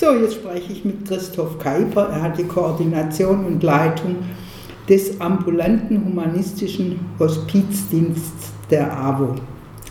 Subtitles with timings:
[0.00, 2.08] So, jetzt spreche ich mit Christoph Keiper.
[2.08, 4.16] Er hat die Koordination und Leitung
[4.88, 9.34] des ambulanten humanistischen Hospizdienstes der AWO.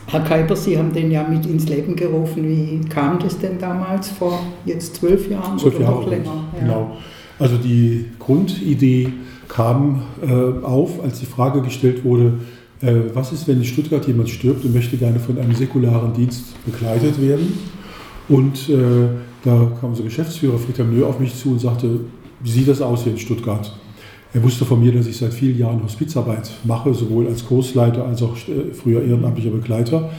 [0.08, 2.44] Herr Keiper, Sie haben den ja mit ins Leben gerufen.
[2.44, 6.44] Wie kam das denn damals vor jetzt zwölf Jahren zwölf oder Jahre noch länger?
[6.56, 6.60] Ja.
[6.60, 6.98] Genau.
[7.38, 9.14] Also die Grundidee
[9.48, 12.34] kam äh, auf, als die Frage gestellt wurde,
[12.82, 16.56] äh, was ist, wenn in Stuttgart jemand stirbt und möchte gerne von einem säkularen Dienst
[16.66, 17.60] begleitet werden?
[18.28, 22.02] Und äh, da kam unser Geschäftsführer Friedhelm Nö auf mich zu und sagte,
[22.42, 23.74] wie sieht das aus hier in Stuttgart?
[24.34, 28.22] Er wusste von mir, dass ich seit vielen Jahren Hospizarbeit mache, sowohl als Kursleiter als
[28.22, 30.12] auch äh, früher ehrenamtlicher Begleiter.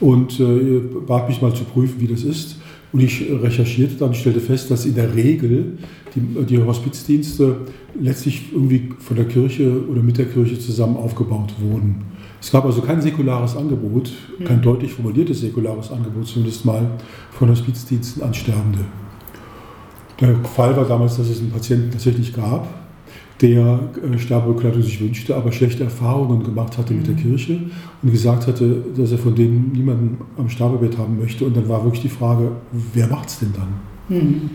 [0.00, 2.58] Und äh, bat mich mal zu prüfen, wie das ist.
[2.92, 5.78] Und ich recherchierte dann, stellte fest, dass in der Regel
[6.14, 7.56] die, die, Hospizdienste
[8.00, 12.04] letztlich irgendwie von der Kirche oder mit der Kirche zusammen aufgebaut wurden.
[12.40, 14.12] Es gab also kein säkulares Angebot,
[14.44, 16.88] kein deutlich formuliertes säkulares Angebot, zumindest mal
[17.32, 18.84] von Hospizdiensten an Sterbende.
[20.20, 22.66] Der Fall war damals, dass es einen Patienten tatsächlich gab,
[23.40, 27.18] der äh, Sterbebegleitung sich wünschte, aber schlechte Erfahrungen gemacht hatte mit der mhm.
[27.18, 27.60] Kirche
[28.02, 31.44] und gesagt hatte, dass er von denen niemanden am Sterbebett haben möchte.
[31.44, 32.50] Und dann war wirklich die Frage,
[32.94, 34.18] wer macht es denn dann?
[34.18, 34.50] Mhm.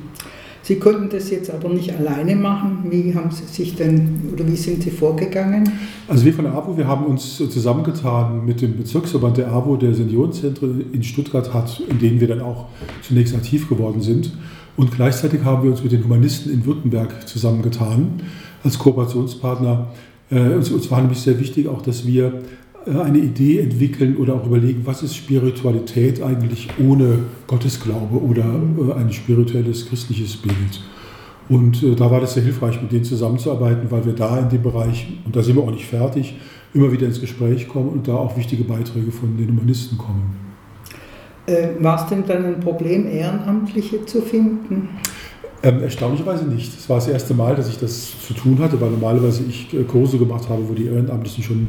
[0.63, 2.85] Sie konnten das jetzt aber nicht alleine machen.
[2.89, 5.69] Wie haben Sie sich denn oder wie sind Sie vorgegangen?
[6.07, 9.93] Also wir von der AWO, wir haben uns zusammengetan mit dem Bezirksverband der AWO, der
[9.93, 12.67] Seniorenzentren in Stuttgart hat, in denen wir dann auch
[13.01, 14.31] zunächst aktiv geworden sind.
[14.77, 18.21] Und gleichzeitig haben wir uns mit den Humanisten in Württemberg zusammengetan
[18.63, 19.87] als Kooperationspartner.
[20.31, 22.41] Äh, uns war nämlich sehr wichtig auch, dass wir
[22.85, 29.11] eine Idee entwickeln oder auch überlegen, was ist Spiritualität eigentlich ohne Gottesglaube oder äh, ein
[29.11, 30.81] spirituelles christliches Bild.
[31.49, 35.07] Und da war das sehr hilfreich, mit denen zusammenzuarbeiten, weil wir da in dem Bereich,
[35.25, 36.35] und da sind wir auch nicht fertig,
[36.73, 40.35] immer wieder ins Gespräch kommen und da auch wichtige Beiträge von den Humanisten kommen.
[41.45, 44.89] Äh, war es denn dann ein Problem, Ehrenamtliche zu finden?
[45.65, 46.77] Ähm, erstaunlicherweise nicht.
[46.77, 49.83] Es war das erste Mal, dass ich das zu tun hatte, weil normalerweise ich äh,
[49.83, 51.67] Kurse gemacht habe, wo die Ehrenamtlichen schon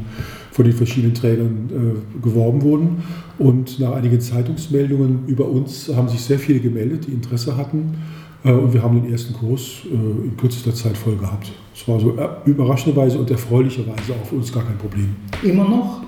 [0.51, 3.03] von den verschiedenen Trägern äh, geworben wurden.
[3.39, 7.95] Und nach einigen Zeitungsmeldungen über uns haben sich sehr viele gemeldet, die Interesse hatten.
[8.43, 11.53] Äh, und wir haben den ersten Kurs äh, in kürzester Zeit voll gehabt.
[11.73, 15.15] Es war so äh, überraschenderweise und erfreulicherweise auch für uns gar kein Problem.
[15.41, 16.01] Immer noch?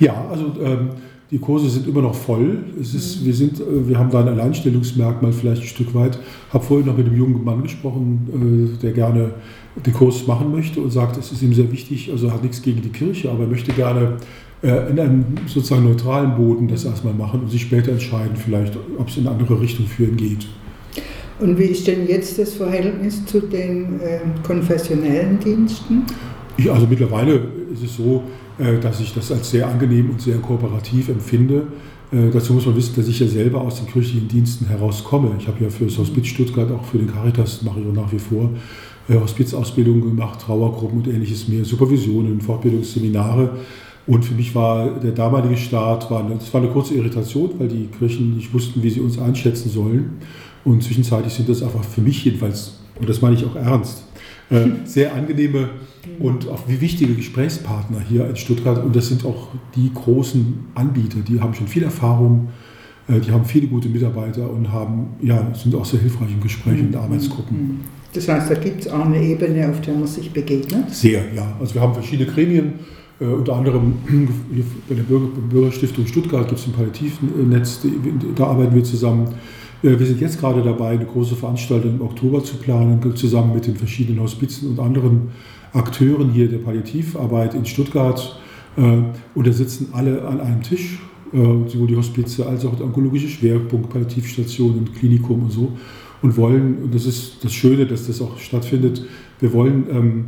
[0.00, 0.54] Ja, also.
[0.62, 0.88] Ähm,
[1.30, 2.58] die Kurse sind immer noch voll.
[2.80, 6.18] Es ist, wir, sind, äh, wir haben da ein Alleinstellungsmerkmal vielleicht ein Stück weit.
[6.48, 9.34] Ich habe vorhin noch mit einem jungen Mann gesprochen, äh, der gerne
[9.84, 12.62] den Kurs machen möchte und sagt, es ist ihm sehr wichtig, also er hat nichts
[12.62, 14.16] gegen die Kirche, aber er möchte gerne
[14.62, 19.08] äh, in einem sozusagen neutralen Boden das erstmal machen und sich später entscheiden, vielleicht, ob
[19.08, 20.46] es in eine andere Richtung für ihn geht.
[21.38, 26.04] Und wie ist denn jetzt das Verhältnis zu den äh, konfessionellen Diensten?
[26.56, 27.42] Ich, also mittlerweile
[27.76, 28.22] ist es so,
[28.58, 31.66] äh, dass ich das als sehr angenehm und sehr kooperativ empfinde.
[32.12, 35.32] Äh, dazu muss man wissen, dass ich ja selber aus den kirchlichen Diensten herauskomme.
[35.38, 38.12] Ich habe ja für das Hospiz Stuttgart, auch für den Caritas mache ich auch nach
[38.12, 38.50] wie vor
[39.08, 43.50] äh, Hospizausbildungen gemacht, Trauergruppen und ähnliches mehr, Supervisionen, Fortbildungsseminare.
[44.06, 47.68] Und für mich war der damalige Start, war eine, das war eine kurze Irritation, weil
[47.68, 50.18] die Kirchen nicht wussten, wie sie uns einschätzen sollen.
[50.64, 54.05] Und zwischenzeitlich sind das einfach für mich jedenfalls, und das meine ich auch ernst,
[54.84, 55.70] sehr angenehme
[56.18, 58.82] und auch wie wichtige Gesprächspartner hier in Stuttgart.
[58.84, 62.48] Und das sind auch die großen Anbieter, die haben schon viel Erfahrung,
[63.08, 66.86] äh, die haben viele gute Mitarbeiter und haben, ja, sind auch sehr hilfreich in Gesprächen
[66.86, 66.98] und mhm.
[66.98, 67.56] Arbeitsgruppen.
[67.56, 67.80] Mhm.
[68.12, 70.90] Das heißt, da gibt es auch eine Ebene, auf der man sich begegnet?
[70.90, 71.54] Sehr, ja.
[71.60, 72.74] Also wir haben verschiedene Gremien,
[73.20, 73.94] äh, unter anderem
[74.88, 77.80] bei der Bürger, Bürgerstiftung Stuttgart gibt es ein Palliativnetz,
[78.34, 79.34] da arbeiten wir zusammen.
[79.82, 83.66] Äh, wir sind jetzt gerade dabei, eine große Veranstaltung im Oktober zu planen, zusammen mit
[83.66, 85.28] den verschiedenen Hospizen und anderen
[85.72, 88.40] Akteuren hier der Palliativarbeit in Stuttgart.
[88.76, 88.80] Äh,
[89.34, 90.98] und da sitzen alle an einem Tisch,
[91.32, 95.72] äh, sowohl die Hospize als auch der onkologische Schwerpunkt, Palliativstationen, Klinikum und so.
[96.22, 99.04] Und wollen, und das ist das Schöne, dass das auch stattfindet,
[99.38, 100.24] wir wollen ähm,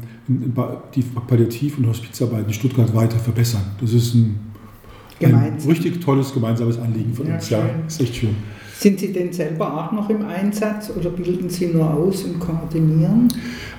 [0.95, 3.63] die Palliativ- und Hospizarbeit in Stuttgart weiter verbessern.
[3.81, 4.39] Das ist ein,
[5.23, 7.49] ein richtig tolles gemeinsames Anliegen von ja, uns.
[7.49, 8.37] Ja, ist echt schön.
[8.79, 13.27] Sind Sie denn selber auch noch im Einsatz oder bilden Sie nur aus und koordinieren?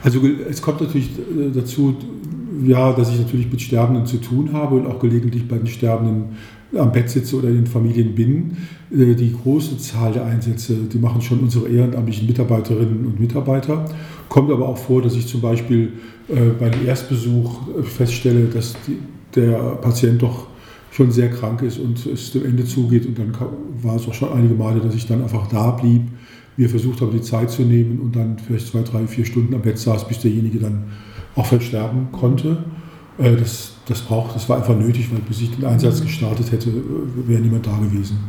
[0.03, 0.19] Also
[0.50, 1.95] es kommt natürlich äh, dazu,
[2.65, 6.35] ja, dass ich natürlich mit Sterbenden zu tun habe und auch gelegentlich bei den Sterbenden
[6.77, 8.57] am Bett sitze oder in den Familien bin.
[8.91, 13.85] Äh, die große Zahl der Einsätze, die machen schon unsere ehrenamtlichen Mitarbeiterinnen und Mitarbeiter.
[14.27, 15.94] Kommt aber auch vor, dass ich zum Beispiel
[16.27, 18.75] äh, bei dem Erstbesuch feststelle, dass
[19.33, 20.49] der Patient doch
[21.00, 23.06] schon sehr krank ist und es dem Ende zugeht.
[23.06, 23.34] Und dann
[23.81, 26.01] war es auch schon einige Male, dass ich dann einfach da blieb,
[26.57, 29.62] wir versucht haben, die Zeit zu nehmen und dann vielleicht zwei, drei, vier Stunden am
[29.62, 30.84] Bett saß, bis derjenige dann
[31.36, 32.66] auch versterben konnte.
[33.18, 36.69] Äh, das, das, braucht, das war einfach nötig, weil bis ich den Einsatz gestartet hätte,
[37.25, 38.19] wäre niemand da gewesen.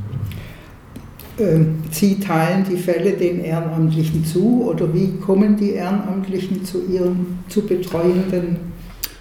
[1.40, 7.40] ähm, Sie teilen die Fälle den Ehrenamtlichen zu oder wie kommen die Ehrenamtlichen zu ihren
[7.48, 8.58] zu Betreuenden?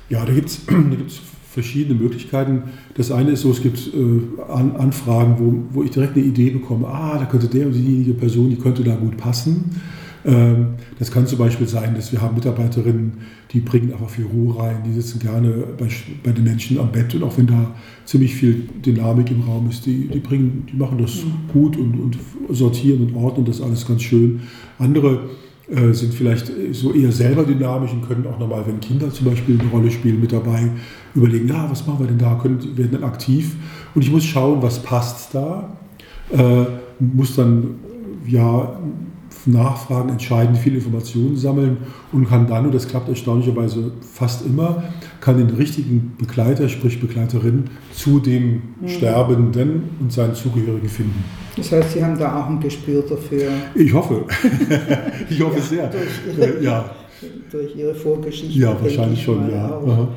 [0.08, 0.62] Ja, da gibt es
[1.60, 2.64] verschiedene Möglichkeiten.
[2.96, 6.52] Das eine ist so, es gibt äh, An Anfragen, wo, wo ich direkt eine Idee
[6.52, 9.76] bekomme, ah, da könnte der oder diejenige Person, die könnte da gut passen.
[10.26, 13.14] Ähm, das kann zum Beispiel sein, dass wir haben Mitarbeiterinnen,
[13.52, 15.88] die bringen einfach viel Ruhe rein, die sitzen gerne bei,
[16.24, 19.86] bei den Menschen am Bett und auch wenn da ziemlich viel Dynamik im Raum ist,
[19.86, 21.52] die, die, bringen, die machen das mhm.
[21.52, 22.18] gut und, und
[22.50, 24.42] sortieren und ordnen das alles ganz schön.
[24.78, 25.22] Andere
[25.70, 29.60] äh, sind vielleicht so eher selber dynamisch und können auch nochmal, wenn Kinder zum Beispiel
[29.60, 30.70] eine Rolle spielen, mit dabei
[31.16, 33.56] überlegen, ja, was machen wir denn da, können, werden dann aktiv.
[33.94, 35.78] Und ich muss schauen, was passt da,
[36.32, 36.66] äh,
[37.00, 37.76] muss dann
[38.28, 38.80] ja
[39.46, 41.78] Nachfragen entscheiden, viele Informationen sammeln
[42.12, 44.84] und kann dann, und das klappt erstaunlicherweise fast immer,
[45.22, 48.88] kann den richtigen Begleiter, sprich Begleiterin, zu dem mhm.
[48.88, 51.24] Sterbenden und seinen Zugehörigen finden.
[51.56, 53.50] Das heißt, Sie haben da auch ein Gespür dafür?
[53.76, 54.26] Ich hoffe.
[55.30, 55.88] ich hoffe ja, sehr.
[55.90, 56.90] Durch Ihre, ja.
[57.52, 58.60] durch Ihre Vorgeschichte.
[58.60, 60.08] Ja, wahrscheinlich schon, ja.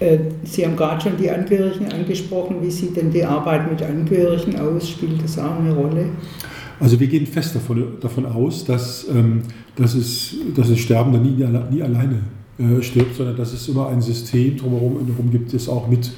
[0.00, 2.56] Äh, Sie haben gerade schon die Angehörigen angesprochen.
[2.62, 4.88] Wie sieht denn die Arbeit mit Angehörigen aus?
[4.88, 6.06] Spielt das auch eine Rolle?
[6.80, 9.42] Also wir gehen fest davon, davon aus, dass, ähm,
[9.76, 12.20] dass, es, dass es Sterbende nie, nie alleine
[12.58, 16.10] äh, stirbt, sondern dass es immer ein System drumherum, gibt, das auch mit,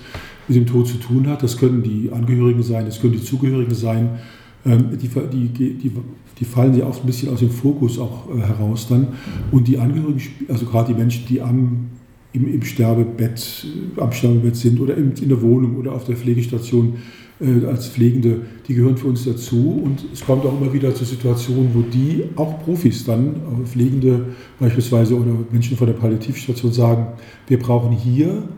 [0.47, 1.43] mit dem Tod zu tun hat.
[1.43, 4.21] Das können die Angehörigen sein, das können die Zugehörigen sein.
[4.65, 5.93] Ähm, die, die, die,
[6.39, 9.09] die, fallen ja oft ein bisschen aus dem Fokus auch äh, heraus dann.
[9.51, 11.89] Und die Angehörigen, also gerade die Menschen, die am
[12.33, 16.95] im, im Sterbebett, am Sterbebett sind oder in, in der Wohnung oder auf der Pflegestation,
[17.43, 19.83] äh, als Pflegende, die gehören für uns dazu.
[19.85, 24.27] Und es kommt auch immer wieder zu Situationen, wo die, auch Profis dann, äh, Pflegende
[24.61, 27.07] beispielsweise oder Menschen von der Palliativstation sagen,
[27.49, 28.49] wir brauchen hier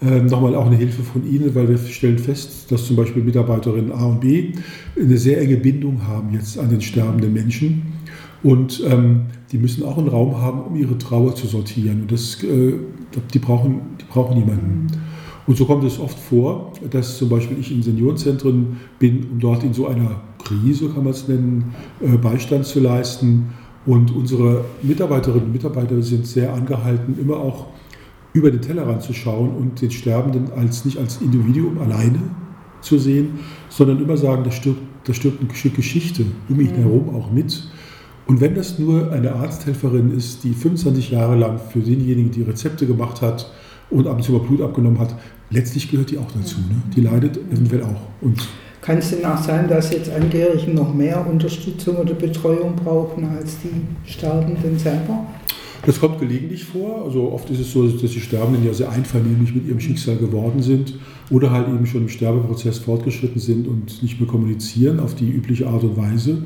[0.00, 3.92] äh, nochmal auch eine Hilfe von Ihnen, weil wir stellen fest, dass zum Beispiel Mitarbeiterinnen
[3.92, 4.52] A und B
[5.00, 7.82] eine sehr enge Bindung haben jetzt an den sterbenden Menschen.
[8.42, 12.02] Und ähm, die müssen auch einen Raum haben, um ihre Trauer zu sortieren.
[12.02, 12.74] Und das, äh,
[13.32, 14.86] die, brauchen, die brauchen niemanden.
[15.46, 19.62] Und so kommt es oft vor, dass zum Beispiel ich in Seniorenzentren bin, um dort
[19.62, 23.50] in so einer Krise, kann man es nennen, äh, Beistand zu leisten.
[23.84, 27.66] Und unsere Mitarbeiterinnen und Mitarbeiter sind sehr angehalten, immer auch
[28.32, 32.20] über den Tellerrand zu schauen und den Sterbenden als, nicht als Individuum alleine
[32.80, 37.14] zu sehen, sondern immer sagen, da stirbt, da stirbt ein Stück Geschichte um ihn herum
[37.14, 37.68] auch mit.
[38.26, 42.86] Und wenn das nur eine Arzthelferin ist, die 25 Jahre lang für denjenigen, die Rezepte
[42.86, 43.50] gemacht hat,
[43.92, 45.14] und ab und zu mal Blut abgenommen hat,
[45.50, 46.58] letztlich gehört die auch dazu.
[46.60, 46.82] Ne?
[46.96, 48.00] Die leidet eventuell auch.
[48.20, 48.40] Und
[48.80, 53.58] Kann es denn auch sein, dass jetzt Angehörige noch mehr Unterstützung oder Betreuung brauchen als
[53.62, 55.26] die Sterbenden selber?
[55.84, 57.04] Das kommt gelegentlich vor.
[57.04, 60.62] Also oft ist es so, dass die Sterbenden ja sehr einvernehmlich mit ihrem Schicksal geworden
[60.62, 60.94] sind
[61.28, 65.66] oder halt eben schon im Sterbeprozess fortgeschritten sind und nicht mehr kommunizieren auf die übliche
[65.66, 66.38] Art und Weise.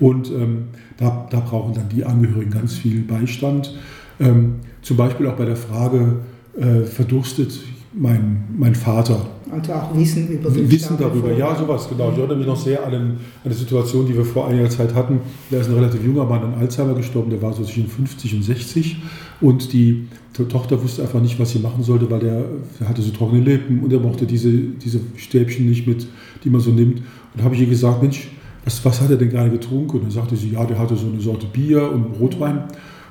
[0.00, 0.64] Und ähm,
[0.96, 3.76] da, da, brauchen dann die Angehörigen ganz viel Beistand.
[4.20, 6.16] Ähm, zum Beispiel auch bei der Frage,
[6.58, 7.60] äh, verdurstet
[7.94, 9.26] mein, mein Vater.
[9.50, 12.10] Also auch Wissen über den Wissen darüber, ja, sowas, genau.
[12.10, 15.20] Ich erinnere mich noch sehr an, an eine Situation, die wir vor einiger Zeit hatten.
[15.50, 18.42] Da ist ein relativ junger Mann an Alzheimer gestorben, der war so zwischen 50 und
[18.44, 18.96] 60
[19.42, 20.08] und die
[20.48, 22.44] Tochter wusste einfach nicht, was sie machen sollte, weil der,
[22.80, 26.06] der hatte so trockene Lippen und er mochte diese, diese Stäbchen nicht mit,
[26.44, 26.98] die man so nimmt.
[26.98, 27.04] Und
[27.36, 28.28] da habe ich ihr gesagt, Mensch,
[28.64, 29.96] was, was hat er denn gerade getrunken?
[29.96, 32.58] Und dann sagte sie, ja, der hatte so eine Sorte Bier und Rotwein.
[32.58, 32.70] Und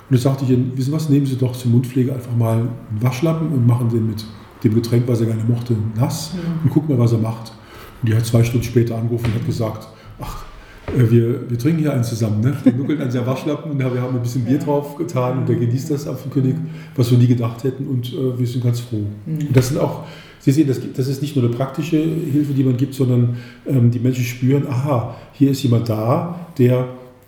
[0.10, 3.65] da sagte ich, wissen was, nehmen Sie doch zum Mundpflege einfach mal einen Waschlappen und
[3.65, 4.25] machen den mit
[4.63, 6.41] dem Getränk, was er gerne mochte, nass ja.
[6.63, 7.53] und gucken mal, was er macht.
[8.01, 9.88] Und die hat zwei Stunden später angerufen und hat gesagt,
[10.20, 10.46] ach,
[10.88, 12.41] äh, wir, wir trinken hier einen zusammen.
[12.41, 12.55] Ne?
[12.65, 15.55] Der nuckelt an seinem Waschlappen und wir haben ein bisschen Bier drauf getan und der
[15.55, 16.55] genießt das Apfelkönig,
[16.96, 19.05] was wir nie gedacht hätten und äh, wir sind ganz froh.
[19.25, 19.48] Mhm.
[19.48, 20.05] Und das sind auch,
[20.41, 23.91] Sie sehen, das, das, ist nicht nur eine praktische Hilfe, die man gibt, sondern ähm,
[23.91, 26.88] die Menschen spüren, aha, hier ist jemand da, der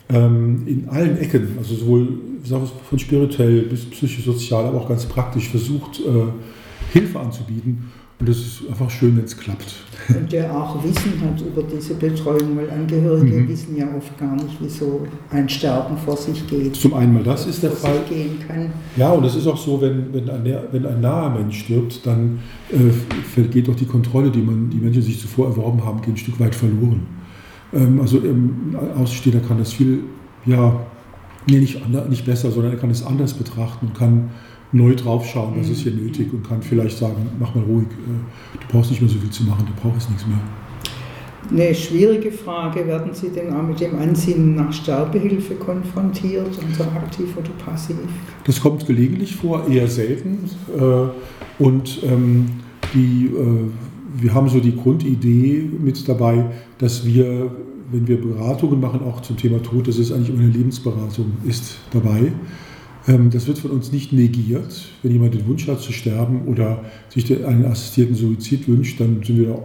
[0.10, 2.08] ähm, in allen Ecken, also sowohl
[2.90, 7.92] von spirituell bis psychosozial, aber auch ganz praktisch versucht, äh, Hilfe anzubieten.
[8.24, 9.76] Und das ist einfach schön, wenn es klappt.
[10.08, 13.50] Und der auch Wissen hat über diese Betreuung, weil Angehörige mhm.
[13.50, 16.74] wissen ja oft gar nicht, wieso ein Sterben vor sich geht.
[16.74, 18.00] Zum einen mal das ist der Fall.
[18.96, 22.40] Ja, und es ist auch so, wenn, wenn, ein, wenn ein naher Mensch stirbt, dann
[22.72, 26.18] äh, geht doch die Kontrolle, die man, die Menschen sich zuvor erworben haben, geht ein
[26.18, 27.06] Stück weit verloren.
[27.74, 30.00] Ähm, also ein Außenstehender kann das viel,
[30.46, 30.80] ja,
[31.46, 34.30] nee, nicht, nicht besser, sondern er kann es anders betrachten und kann
[34.74, 36.06] neu draufschauen, was ist hier mhm.
[36.06, 39.30] nötig und kann vielleicht sagen, mach mal ruhig, äh, du brauchst nicht mehr so viel
[39.30, 40.40] zu machen, du brauchst nichts mehr.
[41.52, 47.36] Eine schwierige Frage, werden Sie denn auch mit dem Ansinnen nach Sterbehilfe konfrontiert, also aktiv
[47.38, 47.98] oder passiv?
[48.46, 50.50] Das kommt gelegentlich vor, eher selten.
[50.76, 52.46] Äh, und ähm,
[52.94, 56.46] die, äh, wir haben so die Grundidee mit dabei,
[56.78, 57.52] dass wir
[57.94, 61.78] wenn wir Beratungen machen, auch zum Thema Tod, dass es eigentlich immer eine Lebensberatung ist
[61.92, 62.32] dabei.
[63.08, 64.90] Ähm, das wird von uns nicht negiert.
[65.02, 69.60] Wenn jemand den Wunsch hat zu sterben oder sich einen assistierten Suizid wünscht, dann wir,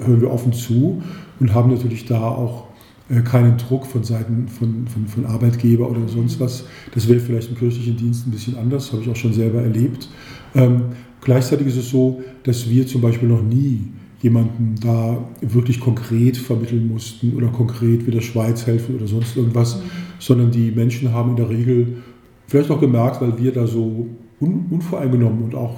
[0.00, 1.02] hören wir offen zu
[1.38, 2.68] und haben natürlich da auch
[3.08, 6.64] äh, keinen Druck von Seiten von, von, von Arbeitgeber oder sonst was.
[6.94, 10.08] Das wäre vielleicht im kirchlichen Dienst ein bisschen anders, habe ich auch schon selber erlebt.
[10.54, 10.82] Ähm,
[11.20, 13.80] gleichzeitig ist es so, dass wir zum Beispiel noch nie
[14.22, 19.76] jemanden da wirklich konkret vermitteln mussten oder konkret wie der Schweiz helfen oder sonst irgendwas,
[19.76, 19.80] mhm.
[20.18, 21.96] sondern die Menschen haben in der Regel
[22.50, 24.06] vielleicht auch gemerkt, weil wir da so
[24.40, 25.76] un, unvoreingenommen und auch,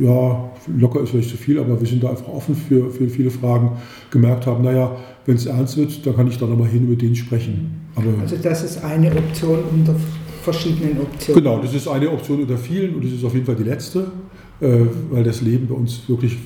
[0.00, 3.30] ja, locker ist vielleicht zu viel, aber wir sind da einfach offen für, für viele
[3.30, 3.72] Fragen,
[4.10, 4.96] gemerkt haben, naja,
[5.26, 7.88] wenn es ernst wird, dann kann ich da nochmal hin mit denen sprechen.
[7.96, 9.96] Aber also das ist eine Option unter
[10.42, 11.42] verschiedenen Optionen.
[11.42, 14.12] Genau, das ist eine Option unter vielen und das ist auf jeden Fall die letzte,
[14.60, 16.36] äh, weil das Leben bei uns wirklich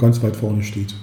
[0.00, 0.96] ganz weit vorne steht.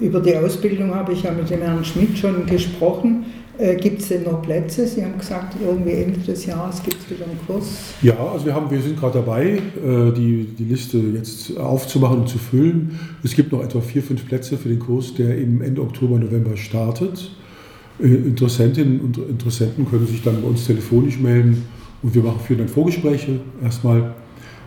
[0.00, 3.26] Über die Ausbildung habe ich ja mit dem Herrn Schmidt schon gesprochen.
[3.58, 4.86] Äh, gibt es denn noch Plätze?
[4.86, 7.66] Sie haben gesagt, irgendwie Ende des Jahres gibt es wieder einen Kurs.
[8.00, 12.28] Ja, also wir, haben, wir sind gerade dabei, äh, die, die Liste jetzt aufzumachen und
[12.28, 12.98] zu füllen.
[13.22, 16.56] Es gibt noch etwa vier, fünf Plätze für den Kurs, der im Ende Oktober, November
[16.56, 17.30] startet.
[18.02, 21.66] Äh, Interessentinnen und Interessenten können sich dann bei uns telefonisch melden
[22.02, 24.14] und wir machen, führen dann Vorgespräche erstmal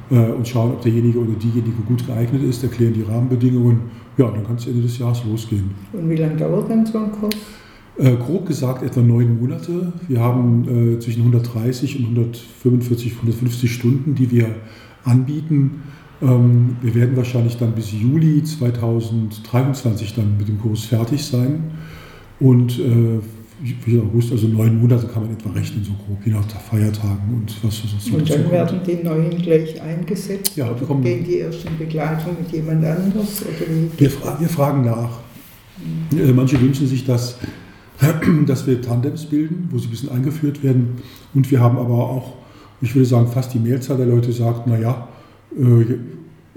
[0.09, 3.81] und schauen, ob derjenige oder diejenige gut geeignet ist, erklären die Rahmenbedingungen.
[4.17, 5.71] Ja, dann kann es Ende des Jahres losgehen.
[5.91, 7.35] Und wie lange dauert dann so ein Kurs?
[7.97, 9.93] Äh, grob gesagt etwa neun Monate.
[10.07, 14.47] Wir haben äh, zwischen 130 und 145, 150 Stunden, die wir
[15.03, 15.83] anbieten.
[16.21, 21.71] Ähm, wir werden wahrscheinlich dann bis Juli 2023 dann mit dem Kurs fertig sein.
[22.39, 23.19] Und äh,
[23.63, 27.63] wie August, also neun Monate kann man etwa rechnen, so grob, je nach Feiertagen und
[27.63, 30.55] was so Und dann werden die Neuen gleich eingesetzt?
[30.57, 33.45] Ja, oder gehen die erst in Begleitung mit jemand anders?
[33.97, 35.19] wir, fra wir, fragen nach.
[36.11, 36.35] Mhm.
[36.35, 37.37] Manche wünschen sich, dass
[38.47, 41.01] dass wir Tandems bilden, wo sie ein bisschen eingeführt werden.
[41.33, 42.33] Und wir haben aber auch,
[42.81, 45.07] ich würde sagen, fast die Mehrzahl der Leute sagt, naja,
[45.57, 45.85] äh,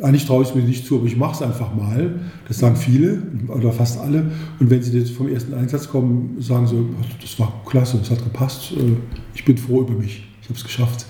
[0.02, 2.20] eigentlich traue ich es mir nicht zu, aber ich mache es einfach mal.
[2.48, 4.30] Das sagen viele oder fast alle.
[4.60, 6.76] Und wenn sie jetzt vom ersten Einsatz kommen, sagen sie,
[7.20, 8.72] das war klasse, das hat gepasst.
[8.72, 8.96] Äh,
[9.34, 10.26] ich bin froh über mich.
[10.42, 11.06] Ich habe es geschafft.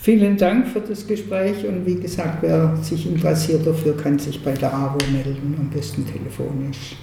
[0.00, 4.52] Vielen Dank für das Gespräch und wie gesagt, wer sich interessiert dafür, kann sich bei
[4.52, 6.96] der AWO melden, am besten telefonisch.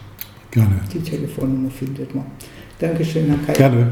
[0.51, 0.81] Gerne.
[0.93, 2.25] Die Telefonnummer findet man.
[2.77, 3.53] Dankeschön, Herr Kai.
[3.53, 3.91] Gerne.